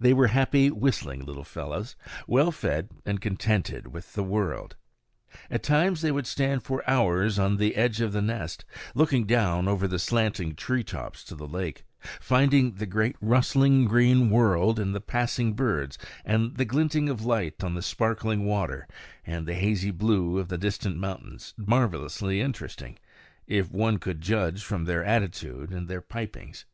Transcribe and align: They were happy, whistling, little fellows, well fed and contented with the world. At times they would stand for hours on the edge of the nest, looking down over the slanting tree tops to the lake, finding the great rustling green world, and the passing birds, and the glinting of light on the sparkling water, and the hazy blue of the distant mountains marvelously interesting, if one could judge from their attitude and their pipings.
They 0.00 0.12
were 0.12 0.26
happy, 0.26 0.68
whistling, 0.68 1.24
little 1.24 1.44
fellows, 1.44 1.94
well 2.26 2.50
fed 2.50 2.88
and 3.06 3.20
contented 3.20 3.92
with 3.92 4.14
the 4.14 4.22
world. 4.24 4.74
At 5.48 5.62
times 5.62 6.02
they 6.02 6.10
would 6.10 6.26
stand 6.26 6.64
for 6.64 6.82
hours 6.90 7.38
on 7.38 7.56
the 7.56 7.76
edge 7.76 8.00
of 8.00 8.12
the 8.12 8.20
nest, 8.20 8.64
looking 8.96 9.26
down 9.26 9.68
over 9.68 9.86
the 9.86 10.00
slanting 10.00 10.56
tree 10.56 10.82
tops 10.82 11.22
to 11.22 11.36
the 11.36 11.46
lake, 11.46 11.84
finding 12.20 12.72
the 12.72 12.84
great 12.84 13.14
rustling 13.20 13.84
green 13.84 14.28
world, 14.28 14.80
and 14.80 14.92
the 14.92 15.00
passing 15.00 15.52
birds, 15.52 15.96
and 16.24 16.56
the 16.56 16.64
glinting 16.64 17.08
of 17.08 17.24
light 17.24 17.62
on 17.62 17.74
the 17.74 17.80
sparkling 17.82 18.44
water, 18.46 18.88
and 19.24 19.46
the 19.46 19.54
hazy 19.54 19.92
blue 19.92 20.38
of 20.40 20.48
the 20.48 20.58
distant 20.58 20.96
mountains 20.96 21.54
marvelously 21.56 22.40
interesting, 22.40 22.98
if 23.46 23.70
one 23.70 23.98
could 23.98 24.20
judge 24.20 24.64
from 24.64 24.86
their 24.86 25.04
attitude 25.04 25.70
and 25.70 25.86
their 25.86 26.02
pipings. 26.02 26.64